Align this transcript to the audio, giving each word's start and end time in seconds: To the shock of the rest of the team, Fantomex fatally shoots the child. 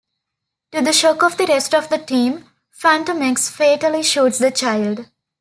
To 0.71 0.81
the 0.81 0.93
shock 0.93 1.21
of 1.21 1.37
the 1.37 1.45
rest 1.45 1.75
of 1.75 1.89
the 1.89 1.99
team, 1.99 2.45
Fantomex 2.81 3.51
fatally 3.51 4.01
shoots 4.01 4.39
the 4.39 4.49
child. 4.49 5.05